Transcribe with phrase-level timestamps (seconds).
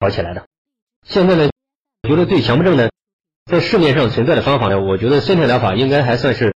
[0.00, 0.46] 好起来的。
[1.04, 1.50] 现在呢，
[2.02, 2.88] 我觉得对强迫症呢，
[3.44, 6.54] 在市面上存在的方法呢，我觉得森田疗法应该还算是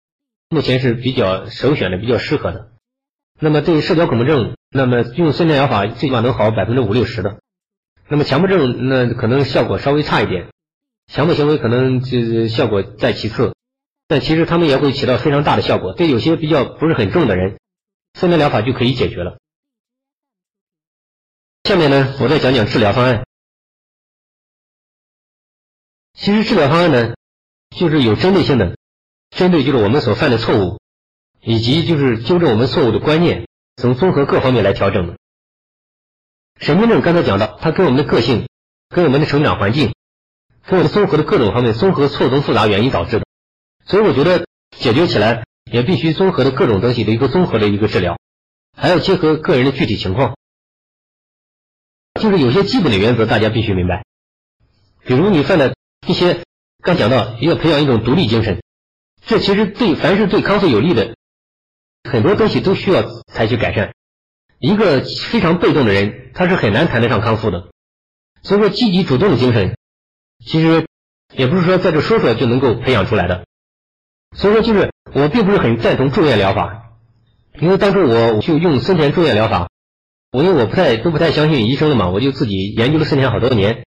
[0.49, 2.71] 目前是比较首选的、比较适合的。
[3.41, 7.41] 那么对于社交恐怖症，那么用森田疗法最起码能好百分之五六十的。
[8.07, 10.51] 那么强迫症那可能效果稍微差一点，
[11.09, 13.56] 强迫行为可能就是效果在其次，
[14.06, 15.95] 但其实他们也会起到非常大的效果。
[15.95, 17.59] 对有些比较不是很重的人，
[18.15, 19.38] 森田疗法就可以解决了。
[21.65, 23.24] 下面呢，我再讲讲治疗方案。
[26.15, 27.15] 其实治疗方案呢，
[27.77, 28.77] 就是有针对性的，
[29.30, 30.79] 针对就是我们所犯的错误，
[31.41, 35.16] 以及就是纠正我们错误的观念，从综合各方面来调整的。
[36.61, 38.47] 神经症刚才讲到，它跟我们的个性、
[38.88, 39.95] 跟我们的成长环境、
[40.66, 43.27] 跟我们综合的各种方面综合错综复杂原因导致的，
[43.87, 48.19] 所以我觉得解决起来也必须综合的各种东西的一个综合的一个治疗，
[48.77, 50.37] 还要结合个人的具体情况，
[52.21, 54.05] 就是有些基本的原则大家必须明白，
[55.07, 55.74] 比如你犯的。
[56.06, 56.43] 一些
[56.82, 58.63] 刚讲到要培养一种独立精神，
[59.24, 61.15] 这其实对凡是对康复有利的
[62.10, 63.95] 很多东西都需要采取改善。
[64.58, 67.70] 一个非常被动的人，他是很难谈得上康复的。
[68.42, 69.77] 所以说，积极主动的精神，
[70.44, 70.86] 其实
[71.34, 73.44] 也不是说在这说说就能够培养出来的。
[74.36, 76.90] 所以说，就是我并不是很赞同住院疗法，
[77.60, 79.68] 因为当初我就用森田住院疗法，
[80.32, 83.84] 我因为我不太都不太相信医生的嘛，我就自己研究了森田好多年。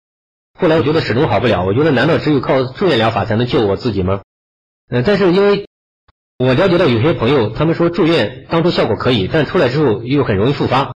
[0.61, 4.23] 后来我觉得始终好不了，我觉得难道只有靠住院疗法才能救我自己吗？
[4.91, 5.69] 嗯，但是因为
[6.37, 10.95] 我了解到有些朋友，他们说住院当初效果可以，但出来之后又很容易复发，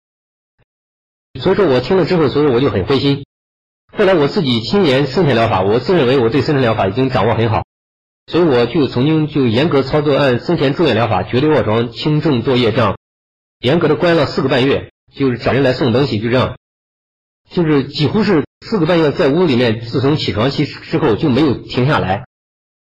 [1.42, 3.26] 所以说我听了之后，所以我就很灰心。
[3.92, 7.64] 后来我自己亲研森田疗法，我自认为我对森田疗法已经掌握很好，
[8.28, 12.96] 所以我就曾经就严格操作按森田住院疗法，绝对卧床，轻重作业这样，
[13.60, 16.56] 严格的关了四个半月，就是找人来送东西，就这样，
[17.52, 18.44] 就是几乎是。
[18.61, 22.25] 四个半月在屋里面，自从起床期之后就没有停下来，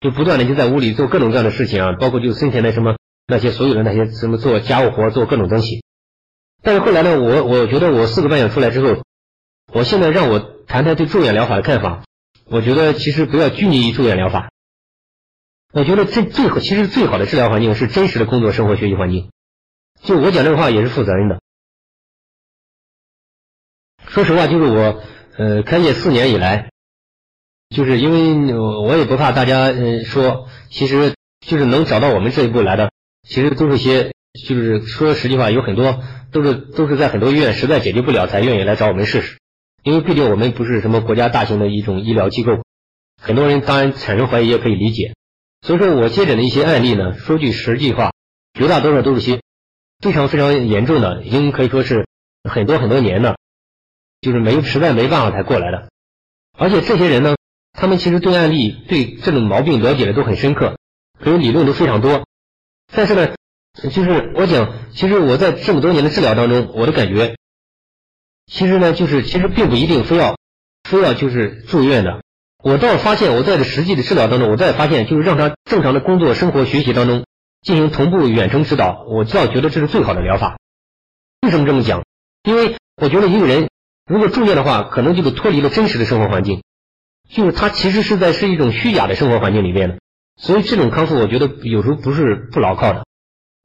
[0.02, 5.82] 就不断的就在屋里做各种各样的事情啊，包括就生前的什么那些所有的那些什么做家务活，做各种东西。
[6.62, 9.02] 但是后来呢，我我觉得我四个半月出来之后，
[9.74, 12.04] 我现在让我谈谈对住院疗法的看法，
[12.46, 14.50] 我觉得其实不要拘泥于住院疗法。
[15.72, 19.30] 我觉得最最好其实最好的治疗环境是真实的工作、生活、学习环境。
[20.04, 21.40] 就我讲这个话也是负责任的。
[24.12, 25.02] 说实话，就是我。
[25.38, 26.70] 呃，开业四年以来，
[27.74, 32.92] 就是因为我也不怕大家呃说，其实就是能找到我们这一步来的，
[33.24, 34.12] 其实都是些
[34.46, 39.40] 就是说实际话，有很多都是都是在很多医院实在解决不了才愿意来找我们试试，
[39.84, 42.62] 因为毕竟我们不是什么国家大型的一种医疗机构，
[43.20, 45.14] 很多人当然产生怀疑也可以理解，
[45.66, 48.12] 所以说我接诊的一些案例呢，说句实际话，
[48.54, 49.40] 绝大多数都是些
[50.02, 52.06] 非常非常严重的，已经可以说是
[52.44, 53.38] 很多很多年了。
[54.22, 55.90] 就是没实在没办法才过来的，
[56.56, 57.36] 而且这些人呢，
[57.74, 60.78] 他们其实对案例、对这种毛病了解的都很深刻，
[61.20, 62.24] 可能理论都非常多。
[62.94, 63.34] 但是呢，
[63.74, 67.36] 就是我讲，其实我在这么多年的治疗当中，我的感觉，
[68.46, 70.38] 其实呢，就是其实并不一定非要
[70.88, 72.22] 非要就是住院的。
[72.64, 77.26] 我倒发现，我在这实际的治疗当中，我再发现，就是让他正常的工作、生活、学习当中
[77.64, 80.60] 进行同步远程指导，我倒觉得这是最好的疗法。
[81.42, 82.04] 为什么这么讲？
[82.44, 83.71] 因为我觉得一个人。
[84.12, 86.64] 如果住院的话，可能就是脱离了真实的生活环境，
[87.30, 90.00] 就是他其实是在是一种虚假的生活环境里面的，
[90.36, 93.06] 所以这种康复我觉得有时候不是不牢靠的。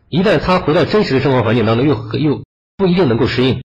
[0.09, 2.45] 一旦他回到真实的生活环境当中，又又
[2.77, 3.65] 不一定能够适应。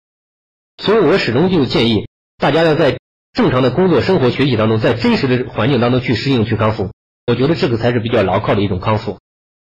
[0.78, 2.98] 所以我始终就建议大家要在
[3.31, 6.90] 正常的工作、生活、学习当中，在真实的环境当中去适应、去康复。
[7.28, 9.19] 我觉得这个才是比较牢靠的一种康复。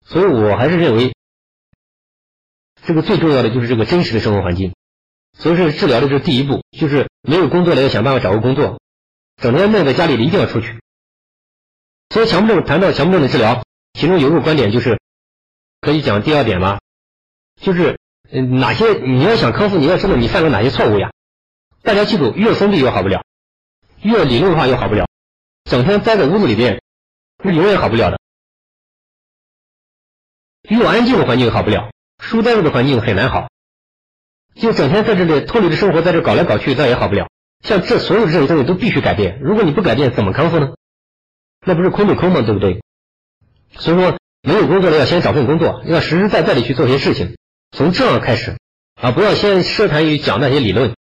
[0.06, 1.14] 所以我还是认为，
[2.86, 4.72] 这个最重要的就是这个真实的生活环境。
[5.42, 8.80] 所以说，治疗的这第一步就是没有工作了，要想办法找个工作，
[9.42, 10.80] 整天闷在家里一定要出去。
[12.12, 13.64] 所以强迫症谈到强迫症的治疗，
[13.94, 15.00] 其中有一个观点就是
[15.80, 16.80] 可以讲第二点吧，
[17.60, 17.98] 就是
[18.30, 21.12] 嗯哪些你要想康复，你要知道你犯了哪些错误呀？
[21.82, 23.24] 大家记住，越封闭越好不了，
[24.04, 25.08] 越理论化越好不了，
[25.64, 26.84] 整天待在屋子里边，
[27.44, 28.20] 那永远好不了的。
[30.70, 33.51] 越安静的环境好不了，书呆子的环境很难好。
[34.56, 37.28] 就整天在这里脱离的生活，在这搞来搞去，那也好不了。
[37.64, 39.40] 像这所有的这些东西都必须改变。
[39.42, 40.74] 如果你不改变，怎么康复呢？
[41.66, 42.42] 那不是空对空吗？
[42.42, 42.82] 对不对？
[43.78, 47.38] 所以说，没有工作的要先找份工作，要实实在在的去做些事情，
[47.72, 48.58] 从这样开始
[49.00, 50.94] 啊，不要先奢谈于讲那些理论。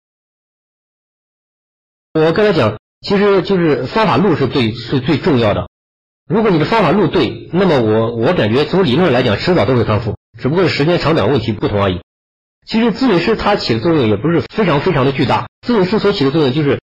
[2.12, 5.69] 我刚才讲，其实就是方法路是最是最重要的。
[6.29, 12.00] 如果你的方法路对，那么我我感觉从理论来讲，迟早都会康复，只不过是时间长短问题不同而已。
[12.70, 16.81] 其实咨询师他起的作用也不是非常非常的巨大，咨询师所起的作用就是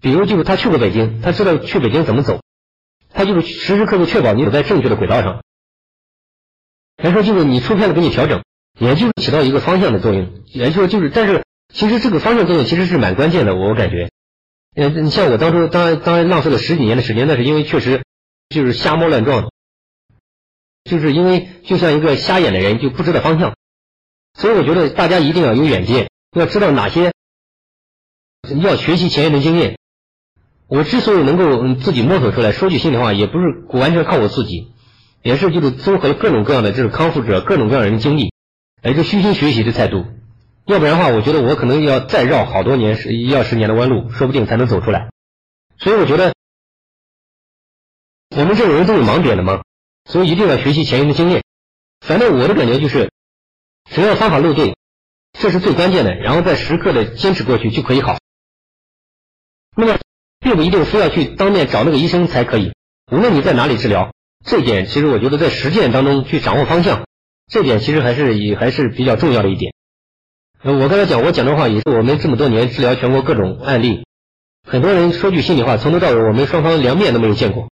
[0.00, 2.40] 比如就是他去过北京，他知道去北京怎么走，
[3.08, 5.40] 他就是时时刻刻确保你走在正确的轨道上。
[7.00, 8.42] 还说就是你出片子给你调整，
[8.80, 10.42] 也就是起到一个方向的作用。
[10.46, 14.10] 也就是就是，但是其实这个方向作用其实是蛮关键的，我感觉。
[14.74, 18.02] 呃，你像我当初当当然浪费了十几年的时间，那是因为确实
[18.48, 19.52] 就是瞎摸乱撞，
[20.82, 23.54] 就是因为就像一个瞎眼的人就不知道方向，
[24.34, 27.12] 所以我觉得大家一定要有远见，要知道哪些
[28.62, 29.78] 要学习前人的经验。
[30.68, 34.72] 我之所以能够自己摸索出来，说句心里话，也不是完全靠我自己，
[35.22, 38.32] 也是就是综合了各种各样的这个康复者各种各样人的经历，
[38.80, 40.06] 哎，这虚心学习的态度。
[40.64, 45.10] 要不然的话，我觉得我可能要再绕好多年，十要十年的弯路，说不定才能走出来。
[45.76, 46.34] 所以我觉得，
[48.30, 49.62] 我们这种人都有盲点的嘛，
[50.08, 51.42] 所以一定要学习前人的经验。
[52.00, 53.10] 反正我的感觉就是，
[53.90, 54.76] 只要方法路对，
[55.32, 58.18] 这是最关键的，然后再时刻的坚持过去就可以好。
[59.76, 59.98] 那么，
[60.40, 62.72] 并不一定非要去当面找那个医生才可以。
[63.10, 64.12] 无论你在哪里治疗，
[64.44, 67.06] 这点其实我觉得在实践当中去掌握方向，
[67.46, 69.74] 这点其实还是也还是比较重要的一点。
[70.62, 74.06] 我刚才讲，我讲的话也是我们这么多年治疗全国各种案例，
[74.62, 77.68] 很多人说句心里话，从头到尾我们双方连面都没有见过，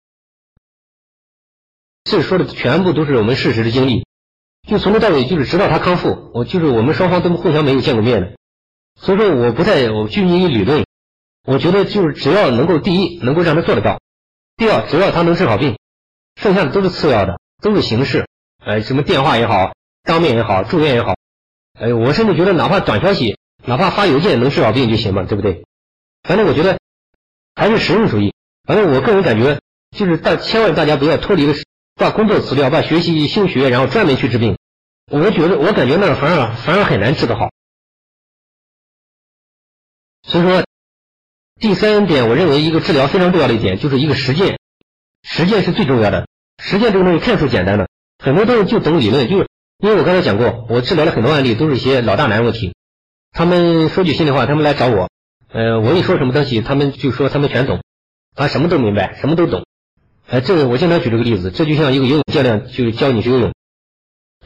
[2.05, 4.05] 这说的全部都是我们事实的经历，
[4.71, 8.37] 就从头到尾就是直到他康复，我就是我们双方都互相没有见过面的，
[8.95, 10.87] 所以说我不太我拘泥于理论，
[11.45, 13.99] 我觉得就是只要能够第一能够让他做得到，
[14.57, 15.77] 第二只要他能治好病，
[16.41, 18.29] 剩下的都是次要的，都是形式，
[18.65, 19.73] 呃什么电话也好，
[20.05, 21.17] 当面也好，住院也好。
[21.77, 23.37] 哎，我甚至觉得，哪怕短消息，
[23.67, 25.65] 哪怕发邮件能治好病就行嘛，对不对？
[26.23, 26.79] 反正我觉得
[27.57, 28.33] 还是实用主义。
[28.65, 29.59] 反正我个人感觉，
[29.97, 31.55] 就是大千万大家不要脱离了，
[31.97, 34.57] 把工作辞掉，把学习休学，然后专门去治病。
[35.11, 37.51] 我觉得，我感觉那个反而反而很难治得好。
[40.23, 40.65] 所以说，
[41.61, 44.59] 第三点，我认为一个治疗非常重要的一点，就是一个实践。
[45.23, 46.27] 实践是最重要的。
[46.62, 49.49] 实践这个东西看似简单的，很多东西就懂理论，就是。
[49.83, 52.75] 因为我刚才讲过，我治疗了很多案例，都是一些老大难问题。
[53.33, 55.09] 他们说句心里话，他们来找我，
[55.49, 57.81] 呃，我一说什么东西，他们就说他们全懂，
[58.37, 59.65] 他什么都明白，什么都懂。
[60.27, 63.53] 呃，这个我经常举这个例子，这就像一个游泳教练就教你去游泳。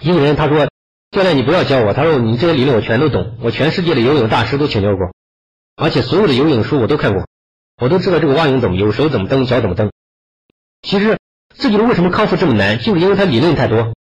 [0.01, 0.69] 一个人他说，
[1.11, 5.13] 教练你不要教我，他说你这些理论我全都懂，我全世界的游泳大师都请教过，
[5.77, 7.27] 而且所有的游泳书我都看过，
[7.81, 9.91] 我都知道这个蛙泳怎么游，手怎么蹬，脚怎么蹬。
[10.83, 11.19] 其实
[11.57, 13.95] 这就是为什么康复这么难，就是因为他理论太多。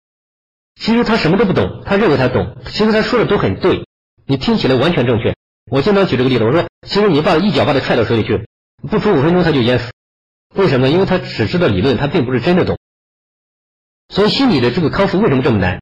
[0.75, 3.86] 其实他什么都不懂，他认为他懂，其实他说的都很对，
[4.25, 5.36] 你听起来完全正确。
[5.69, 8.48] 我经常举这个例子，我说，其实你把一脚把他踹到水里去，
[8.89, 9.92] 不出五分钟他就淹死。
[10.56, 10.89] 为什么？
[10.89, 12.78] 因为他只知道理论，他并不是真的懂。
[14.10, 15.80] 所以心理的这个康复为什么这么难？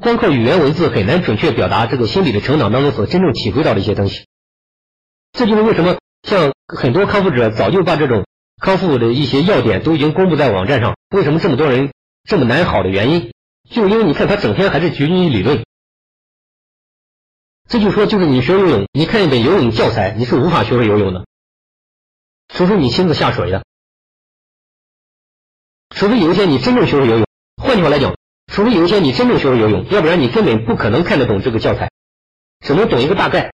[0.00, 4.26] 光靠语言文字很难准确表达这个心理的成长当中所真正体会到的一些东西。
[5.32, 8.24] 这就是为什么像很多康复者早就把这种
[8.60, 11.92] 康复的一些要点都已经公布在网站上，为什么这么多人
[12.24, 13.30] 这么难好的原因？
[13.70, 15.64] 就因为你看他整天还是拘泥于理论，
[17.68, 21.26] 这就说就是你学游泳，你看一本游泳教材，你是无法学会游泳的，
[22.48, 23.64] 除非你亲自下水的，
[25.90, 27.26] 除非有一天你真正学会游泳。
[27.62, 28.16] 换句话来讲，
[28.50, 31.90] 除非有一天你真正学会游泳，要不然你根本不可能看得懂这个教材，
[32.58, 33.52] 只能懂一个大概。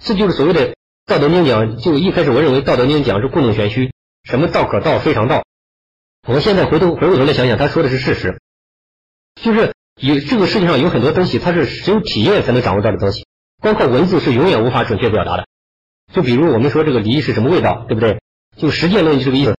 [0.00, 0.70] 这就是所谓的
[1.06, 3.92] 《道德经》讲，就一开始我认为《道德经》讲是故弄玄虚，
[4.24, 5.44] 什么道可道非常道。
[6.26, 8.40] 我现在回头回过头来想想，他说的是事实。
[9.40, 13.26] 就是有这个世界上有很多东西，它是只有体验才能掌握到的东西，
[13.62, 15.46] 光靠文字是永远无法准确表达的。
[16.12, 18.20] 就比如我们说这个梨是什么味道，对不对？
[18.56, 19.56] 就实践论就这个意思。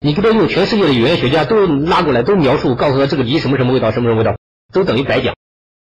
[0.00, 4.36] 你给他用全世界的语言学家都拉过来，都描述，告诉他这个梨什么什么味道，什么什么味道，
[4.72, 5.34] 都等于白讲，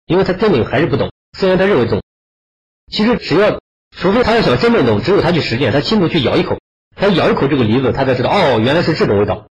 [0.06, 1.10] 因为他根本还是不懂。
[1.36, 2.02] 虽然他认为懂，
[2.90, 3.60] 其实只要，
[3.90, 6.60] 除非他要想真正懂，只有他去实践，他亲自去咬一口，
[6.94, 9.48] 他咬一口这个梨子，他才知道，哦，原来是这种味道。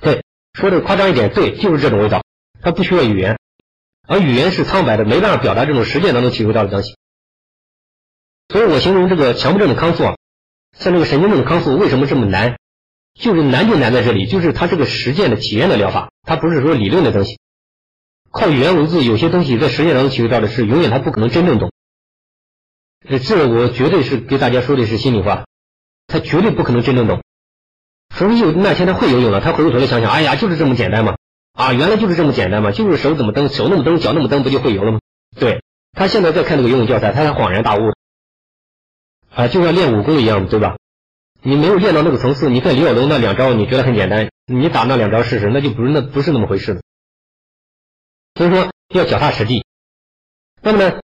[0.00, 0.22] 对，
[0.54, 2.22] 说的夸张一点，对，就是这种味道。
[2.62, 3.38] 它不需要语言，
[4.06, 6.96] 而语言是苍白的，没办法表达这种实践当中体会到的东西。
[8.48, 10.14] 所以我形容这个强迫症的康复啊，
[10.78, 12.56] 像这个神经症的康复为什么这么难？
[13.14, 17.38] 就是难就难在这里，就是它这个实践的体验的疗法，它不是说理论的东西。
[18.30, 21.70] 靠语言文字，有些东西在实践当中体会到的是永远他不可能真正懂。
[23.24, 25.44] 这我绝对是给大家说的是心里话，
[26.06, 27.22] 他绝对不可能真正懂。
[28.14, 31.16] 除非有那天他会游泳了，他回过头来想想，哎呀，就是这么简单嘛。
[31.52, 35.00] 啊，原来就是这么简单嘛，就是手怎么蹬，手那么蹬，脚那么蹬，不就会游了吗？
[35.38, 37.92] 对他现在在看那个游泳教材，他才恍然大悟。
[39.34, 40.76] 啊，就像练武功一样，对吧？
[41.44, 46.80] 你没有练到那个层次，你看李小龙那两招，你觉得很简单，你打那两招试试，那就不是那不是那么回事了。
[48.36, 49.64] 所以说要脚踏实地。
[50.62, 51.00] 那么呢，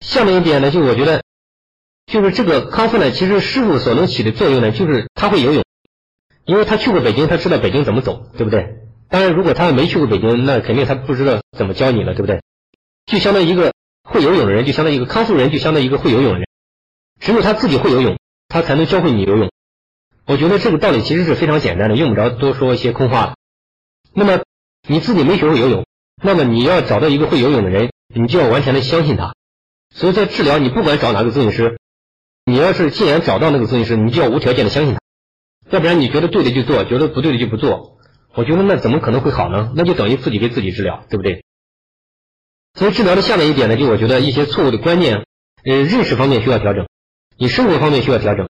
[0.00, 1.22] 下面一点呢，就我觉得
[2.06, 5.62] 就是这个康复呢，其实师傅所能起的作用呢，就是他会游泳，
[6.46, 8.76] 因为他去过北京，他知道北京怎么走，对不对？
[9.10, 12.40] 当然，如果他没去过北京，那肯定他不知道怎么教你了，对不对？
[13.04, 16.48] 就相当于一个会游泳的人，就相当于一个康复人，就相当于一个会游泳的人。
[17.20, 19.50] 只有他自己会游泳，他才能教会你游泳。
[20.28, 23.34] 我觉得这个道理其实是非常简单的，用不着多说一些空话。
[24.12, 24.42] 那么
[24.86, 25.86] 你自己没学会游泳，
[26.22, 29.34] 那么你要找到一个会游泳的人，你就要完全的相信他。
[29.90, 31.78] 所以在治疗，你不管找哪个咨询师，
[32.44, 35.00] 你要是既然找到那个咨询师，你就要无条件的相信他，
[35.70, 37.98] 要不然你觉得对的就做，觉得不对的就不做。
[38.34, 39.72] 我觉得那怎么可能会好呢？
[39.74, 41.42] 那就等于自己给自己治疗，对不对？
[42.74, 45.24] 所以治疗的下面一点呢，就我觉得一些错误的观念，
[45.64, 46.86] 呃，认识方面需要调整，
[47.38, 48.46] 你生活方面需要调整，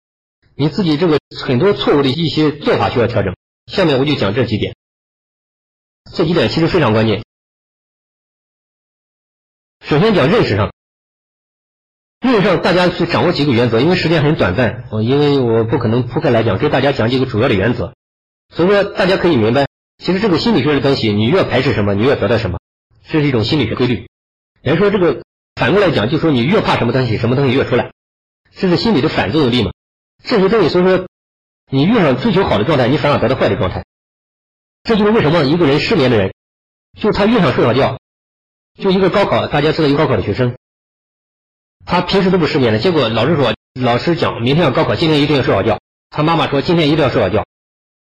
[0.55, 3.35] 你自己这个很多错误的一些做法需要调整。
[3.67, 4.75] 下面我就讲这几点，
[6.13, 7.25] 这几点其实非常关键。
[9.85, 10.73] 首先讲认识上，
[12.21, 17.95] 认识上大家去掌握几个原则，因为时间很短暂，我因为我不可能铺开来讲，给大家讲几个主要的原则。
[18.55, 19.67] 所以说大家可以明白，
[19.99, 22.59] 其实这个心理学的东西，你越排斥什么，你越得到什么，
[23.09, 24.09] 这是一种心理学规律。
[24.61, 25.23] 人说这个
[25.57, 27.93] 反过来讲，就说你越怕什么东西，什么东西越出来，
[28.55, 29.73] 这是心理的反作用力嘛。
[30.25, 31.07] 这些东西，所以说
[31.71, 33.85] 你越想追求好的状态，你反而得到坏的状态。
[34.83, 36.33] 这就是为什么一个人失眠的人，
[37.01, 37.99] 就他越想睡好觉，
[38.81, 40.57] 就一个高考，大家知道一个高考的学生，
[41.85, 45.79] 他平时都不失眠的，结果老师说，老师讲明天要高考，今天一定要睡好觉。
[46.11, 47.45] 他妈妈说今天一定要睡好觉。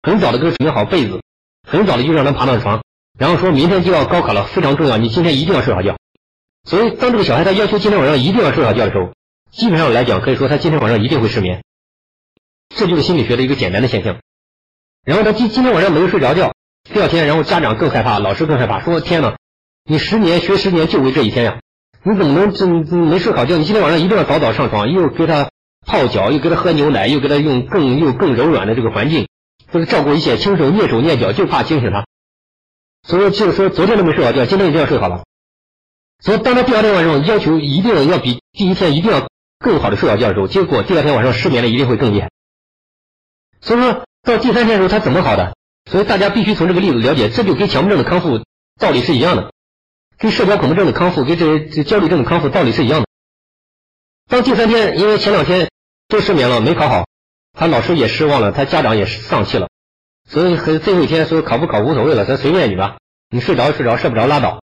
[0.03, 1.21] 很早的给他准备好被子，
[1.69, 2.83] 很早的就让他爬上床，
[3.19, 5.97] 然后说明天就要高考了，非常重要，你今天一定要睡好觉。
[6.65, 9.13] 所以当这个小孩他要求今天晚上一定要睡好觉的时候，
[9.51, 11.63] 基本上来讲可以说他今天晚上一定会失眠，
[12.75, 14.19] 这就是心理学的一个简单的现象。
[15.05, 19.37] 然后他今今天晚上没有睡着觉，第二天然后家长更害怕，老师更害怕，说天哪，
[19.85, 21.61] 你十年学十年就为这一天呀，
[22.03, 23.57] 你怎么能这没睡好觉？
[23.59, 25.51] 你今天晚上一定要早早上床，又给他
[25.87, 29.27] 泡脚，又给他喝牛奶，又给他用更又更柔软的这个环境。
[29.73, 32.05] 就是照顾一切，轻手蹑手蹑脚，就怕惊醒他。
[33.07, 35.25] 所以就是说，昨天都没睡好觉，今天一定要睡好了。
[36.23, 42.31] 所以当他第二天晚上要求一定要比第一天一定要更好的睡好觉的时候，结果第二天晚上失眠的一定会更厉害。
[43.61, 45.55] 所以说到第三天的时候，他怎么好的？
[45.91, 48.45] 所以大家必须从这个例子了解，这就跟强迫症的康复
[48.79, 49.53] 道理是一样的，
[50.19, 53.07] 跟社交恐惧症的康复，跟这这焦虑症的康复道理是一样的。
[54.29, 55.69] 到第三天，因为前两天
[56.09, 57.07] 都失眠了，没考好。
[57.53, 59.69] 他老师也失望了，他家长也丧气了，
[60.29, 62.99] 所以很最后一天说考不考无所谓了，咱随便你吧，
[63.29, 64.63] 你睡着睡着，睡不着拉倒，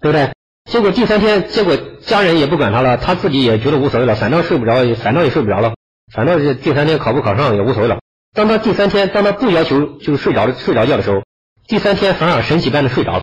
[0.00, 0.32] 对不对？
[0.70, 5.74] 结果第三天，结果家人也不管他了，他自己也觉得无所谓了，反正睡不着，反正也睡不着了，
[6.12, 8.00] 反正第三天考不考上也无所谓了。
[8.32, 11.22] 当他第三天，当他不要求就是睡着了睡着觉的时候，
[11.66, 13.22] 第三天反而神奇般的睡着了。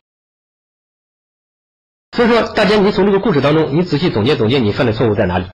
[2.16, 5.46] 所以说，大家你从这个故事当中，你仔细总结总结，你犯的错误在哪里？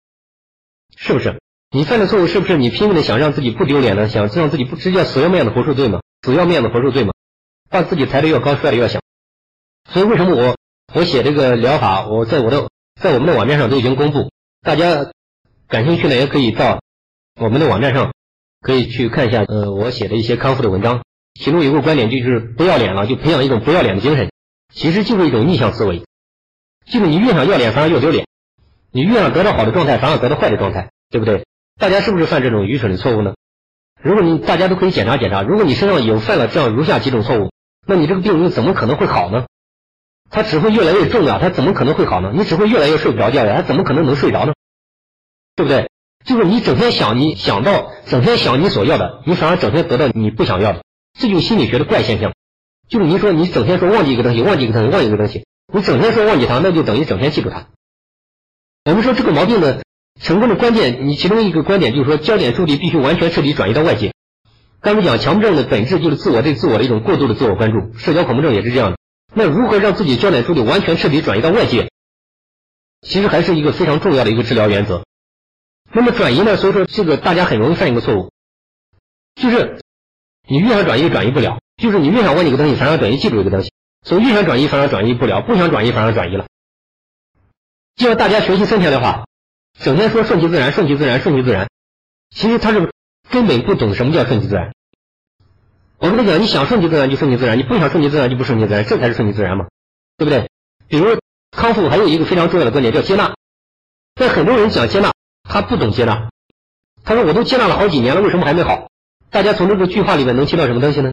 [0.96, 1.40] 是不是？
[1.70, 4.08] 你犯的错误是不是你拼命的想让自己不丢脸呢？
[4.08, 6.02] 想让自己不直接死要面子活受罪吗？
[6.26, 7.12] 死要面子活受罪吗？
[7.70, 9.02] 把自己抬得越高，摔得越响。
[9.92, 10.56] 所以为什么我
[10.94, 12.70] 我写这个疗法，我在我的
[13.02, 14.32] 在我们的网站上都已经公布，
[14.62, 15.12] 大家
[15.68, 16.82] 感兴趣呢也可以到
[17.40, 18.14] 我们的网站上
[18.62, 21.04] 可以去看一下，呃，我写的一些康复的文章。
[21.40, 24.32] 其中有个观点就是不要脸了，就培养一种不要脸的精神，
[24.74, 26.04] 其实就是一种逆向思维，
[26.88, 28.26] 就是你越想要脸，反而越丢脸；
[28.92, 31.46] 你越想得到好的状态，反而得到坏的状态，对不对？
[31.80, 33.36] 大家是不是犯这种愚蠢的错误呢？
[34.02, 37.52] 如果你大家都可以检查检查，如果你身上有犯了这样如下几种错误，
[37.86, 39.46] 那你这个病又怎么可能会好呢？
[40.32, 42.32] 它只会越来越重啊，它怎么可能会好呢？
[42.34, 44.54] 你只会越来越睡不着觉呀，它怎么可能能睡着呢？
[45.56, 45.88] 对不对？
[46.28, 50.84] 就是你整天想你想到整天想你所要的，你反而整天得到你不想要的，
[51.18, 52.34] 这就是心理学的怪现象。
[52.90, 57.68] 就是你说你整天说忘记一个东西，忘记一个东西，忘记一个东西，你整天说忘记它，那就等于整天记住它。
[58.84, 59.80] 我们说这个毛病呢？
[60.20, 64.12] 成功的关键，你其中一个观点就是说，焦点注意力必须完全彻底转移到外界。
[64.82, 68.98] 刚才讲强迫症的本质就是自我对自我的一种过度的自我关注，社交恐怖症也是这样的。
[69.34, 71.90] 那如何让自己焦点注意力完全彻底转移到外界？
[73.02, 75.06] 其实还是一个非常重要的一个治疗原则。
[75.92, 76.58] 那么转移呢？
[76.58, 78.32] 所以说这个大家很容易犯一个错误，
[79.36, 79.80] 就是
[80.48, 83.72] 你越想转移转移不了，就是你越想忘记一个东西，反而等于记住一个东西。
[84.04, 86.48] 所以越想转移反而转移不了，不想转移反而转移了。
[87.96, 89.26] 就像大家学习三天的话。
[89.80, 91.70] 整天说顺其自然，顺其自然，顺其自然，
[92.32, 92.92] 其实他是
[93.30, 94.74] 根本不懂什么叫顺其自然。
[96.00, 99.68] 我跟他讲，你想顺其自然就顺其自然，你不想顺其自然就不顺其自然，这才是顺其自然嘛，
[100.18, 100.50] 对不对？
[100.88, 101.20] 比如
[101.52, 103.36] 康复还有一个非常重要的观点叫接纳，
[104.16, 105.14] 但很多人讲接纳，
[105.48, 106.30] 他不懂接纳。
[107.04, 108.90] 他说我都接纳了好几年了，为什么还没好？
[109.30, 111.12] 大家从这个句话里面能听到什么东西呢？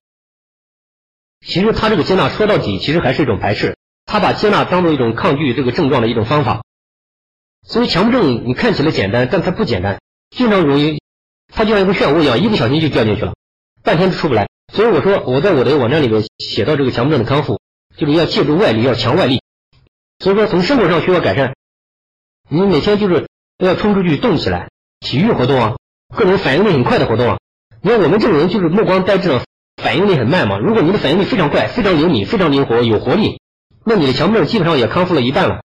[1.47, 3.77] 其实他这个接纳说到底，其实还是一种排斥，
[4.07, 6.63] 他把接纳当做一种抗拒这个症状的一种方法。
[7.63, 10.01] 所以强迫症你看起来简单，但它不简单，
[10.31, 11.01] 经常容易，
[11.49, 13.35] 它就像一个漩涡一样，一不小心就掉进去了，
[13.83, 14.49] 半天都出不来。
[14.73, 17.61] 所以我说我在我的网站里面写到这个强迫症的康复，
[17.97, 19.43] 就是要借助外力，要强外力。
[20.19, 21.55] 所以说从生活上需要改善，
[22.49, 24.69] 你每天就是都要冲出去动起来，
[25.01, 25.77] 体育活动啊，
[26.15, 27.39] 各种反应力很快的活动啊。
[27.83, 29.41] 你看我们这种人就是目光呆滞，
[29.83, 30.59] 反应力很慢嘛。
[30.59, 33.41] 如果你的反应力非常快，非常灵敏，非常灵活，有活力，
[33.85, 35.61] 那你的强迫症基本上也康复了一半了。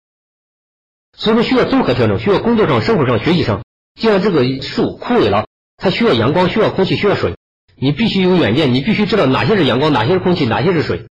[1.17, 3.63] 所以说需要综合调整，需要工作上、生活上、学习上。
[4.01, 7.37] 就像这个树枯萎了，它需要阳光，需要空气，需要水。
[7.77, 11.07] 你必须有远见，你必须知道哪些是阳光，哪些是空气，哪些是水。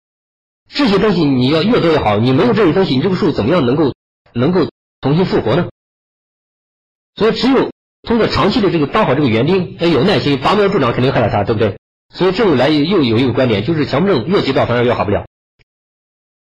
[0.70, 2.18] 这些东西你要越多越好。
[2.18, 3.94] 你没有这些东西，你这个树怎么样能够
[4.34, 4.70] 能够
[5.02, 5.70] 重新复活呢？
[7.16, 7.72] 所以只有
[8.04, 11.78] 通过长期的这个当好这个园丁，要有耐心，拔苗助长肯定害了他，对不对？
[12.14, 15.26] 所以这种来又有一个观点，就是强迫症越急躁反而越好不了。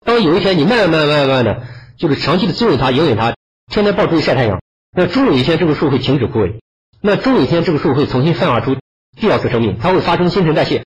[0.05, 3.35] 当有一天你慢慢慢慢慢的，就是长期的滋润它、营养它，
[3.71, 6.59] 天天抱出去晒太阳，那终有一天这个树会停止枯萎，
[7.01, 8.75] 那终有一天这个树会重新散发出
[9.19, 10.83] 第二次生命，它会发生新陈代谢。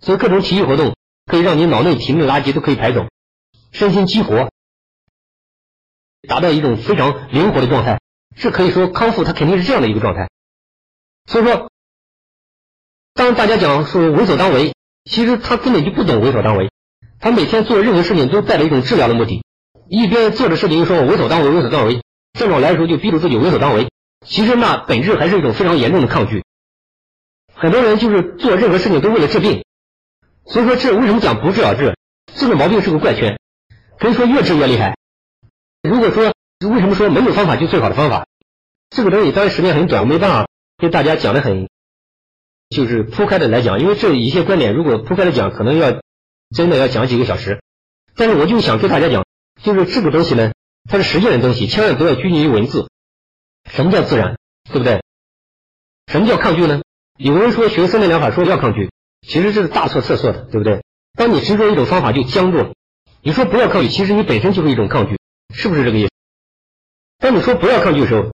[0.00, 0.94] 所以各种体育活动。
[1.26, 3.06] 可以让你脑内体内的垃圾都可以排走，
[3.72, 4.50] 身心激活，
[6.28, 7.98] 达到一种非常灵活的状态。
[8.34, 10.28] 是可以说康复，它肯定是这样的一个状态。
[11.26, 11.70] 所以说，
[13.14, 14.74] 当大家讲说为所当为，
[15.04, 16.70] 其实他根本就不懂为所当为。
[17.20, 19.42] 他每天做任何事情都带着一种治疗的目的，
[19.88, 22.02] 一边做着事情又说我为所当为，为所当为。
[22.38, 23.88] 症状来的时候就逼着自己为所当为，
[24.26, 26.44] 其实那本质还是一种非常严重的抗拒。
[27.54, 29.64] 很多人就是做任何事情都为了治病。
[30.46, 31.96] 所以说，这为什么讲不治而治？
[32.34, 33.38] 这个毛病是个怪圈，
[33.98, 34.96] 可以说越治越厉害。
[35.82, 38.26] 如果说为什么说没有方法就最好的方法？
[38.90, 41.68] 这个东西当然时间很短，我没办法跟大家讲的很，
[42.70, 46.00] 就是铺开的来讲，因为这一些观点如果铺开的讲，可能要
[46.54, 47.60] 真的要讲几个小时。
[48.16, 49.24] 但是我就想跟大家讲，
[49.62, 50.52] 就是这个东西呢，
[50.88, 52.88] 它是实践的东西，千万不要拘泥于文字。
[53.70, 54.36] 什么叫自然？
[54.70, 55.02] 对不对？
[56.06, 56.82] 什么叫抗拒呢？
[57.18, 58.90] 有人说学三面疗法说要抗拒。
[59.26, 60.82] 其实这是大错特错的，对不对？
[61.18, 62.72] 当你执着一种方法就僵住了。
[63.22, 65.18] 你说不要抗拒，其实你本身就是一种抗拒，
[65.54, 66.10] 是不是这个意思？
[67.24, 68.32] 当你说不要抗拒的时候，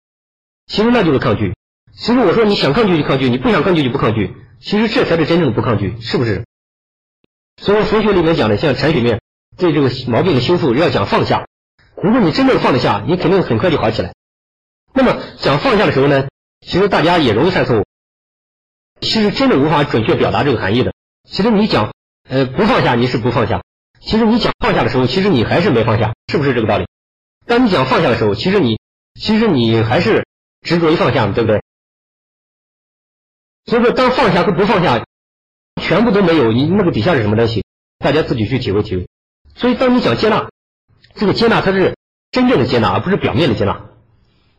[0.67, 1.55] 其实那就是抗拒。
[1.97, 6.45] 其实我说你想抗拒就抗拒，你不想抗拒就不抗拒，其实这才是真正的不抗拒，是不是？
[7.57, 9.23] 所以佛学里面讲的，像禅学里面
[9.57, 11.47] 对这个毛病的修复要讲放下。
[11.97, 14.13] 如果你真正放得下，你肯定很快就好起来。
[14.93, 16.29] 那么讲放下的时候呢，
[16.61, 17.85] 其实大家也容易犯错误。
[19.01, 20.93] 其实真的无法准确表达这个含义的。
[21.27, 21.95] 其实你讲，
[22.29, 23.63] 呃，不放下你是不放下。
[24.03, 26.85] 其实你讲放下的时候，其实你还是没放下，是不是这个道理？
[27.47, 28.79] 当你想放下的时候，其实你，
[29.21, 30.27] 其实你还是
[30.63, 31.63] 执着于放下，对不对？
[33.67, 35.05] 所以说，当放下和不放下
[35.81, 37.65] 全部都没有，你那个底下是什么东西？
[37.99, 39.09] 大家自己去体会体会。
[39.55, 40.49] 所以，当你想接纳，
[41.15, 41.97] 这个接纳它是
[42.31, 43.91] 真正的接纳，而不是表面的接纳。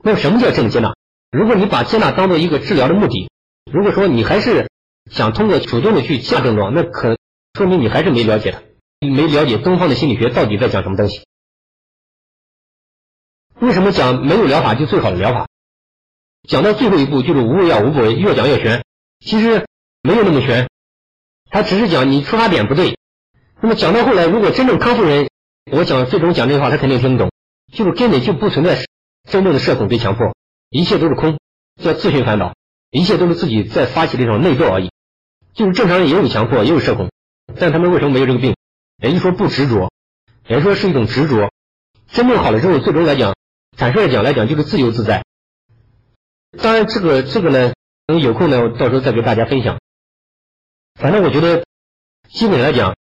[0.03, 0.93] 那么，什么叫真的接纳？
[1.31, 3.29] 如果你把接纳当做一个治疗的目的。
[3.71, 4.69] 如果说你还是
[5.11, 7.17] 想通过主动的去下症状，那可
[7.55, 8.61] 说明你还是没了解他，
[8.99, 11.25] 没了解东方的心理学到底在讲什么东西。
[13.59, 15.47] 为什么讲没有疗法就最好的疗法？
[16.47, 18.83] 讲到最后一步就是无为药无不为，越讲越玄。
[19.19, 19.65] 其实
[20.03, 20.69] 没有那么玄，
[21.49, 22.97] 他只是讲你出发点不对。
[23.61, 25.29] 那么讲到后来，如果真正康复人，
[25.71, 27.31] 我讲最终讲这句话，他肯定听不懂，
[27.71, 28.85] 就是根本就不存在
[29.29, 30.35] 真正的社恐被强迫，
[30.69, 31.39] 一切都是空，
[31.81, 32.53] 叫自寻烦恼。
[32.91, 34.89] 一切都是自己在发起的一种内斗而已，
[35.53, 37.09] 就是正常人也有强迫，也有社恐，
[37.59, 38.55] 但他们为什么没有这个病？
[39.01, 39.91] 也就说不执着，
[40.47, 41.51] 也说是一种执着。
[42.07, 43.35] 真正好了之后，最终来讲，
[43.77, 45.25] 坦率的讲来讲，就是自由自在。
[46.61, 47.73] 当然，这个这个呢，
[48.05, 49.79] 等有空呢，我到时候再给大家分享。
[50.93, 51.65] 反正我觉得，
[52.29, 52.95] 基本来讲，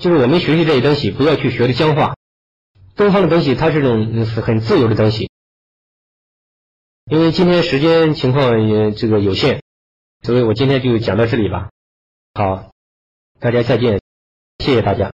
[0.00, 2.16] 就是我们学习这些东西，不要去学的僵化。
[2.94, 5.30] 东方的东西，它是种很自由的东西。
[7.10, 9.60] 因为今天时间情况也这个有限，
[10.22, 11.68] 所以我今天就讲到这里吧。
[12.32, 12.72] 好，
[13.38, 14.00] 大家再见，
[14.58, 15.12] 谢谢大家。